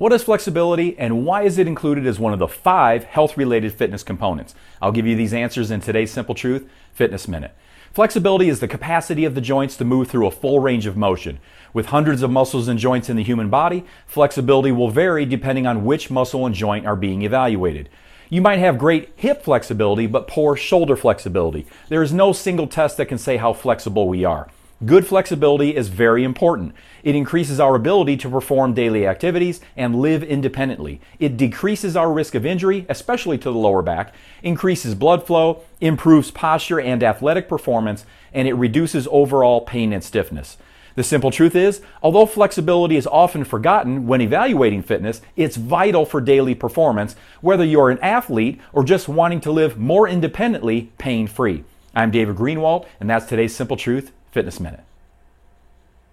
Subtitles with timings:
[0.00, 3.74] What is flexibility and why is it included as one of the five health related
[3.74, 4.54] fitness components?
[4.80, 7.54] I'll give you these answers in today's Simple Truth Fitness Minute.
[7.92, 11.38] Flexibility is the capacity of the joints to move through a full range of motion.
[11.74, 15.84] With hundreds of muscles and joints in the human body, flexibility will vary depending on
[15.84, 17.90] which muscle and joint are being evaluated.
[18.30, 21.66] You might have great hip flexibility but poor shoulder flexibility.
[21.90, 24.48] There is no single test that can say how flexible we are.
[24.86, 26.74] Good flexibility is very important.
[27.02, 31.02] It increases our ability to perform daily activities and live independently.
[31.18, 36.30] It decreases our risk of injury, especially to the lower back, increases blood flow, improves
[36.30, 40.56] posture and athletic performance, and it reduces overall pain and stiffness.
[40.94, 46.22] The simple truth is, although flexibility is often forgotten when evaluating fitness, it's vital for
[46.22, 51.64] daily performance, whether you're an athlete or just wanting to live more independently, pain free.
[51.94, 54.89] I'm David Greenwald, and that's today's Simple Truth Fitness Minute.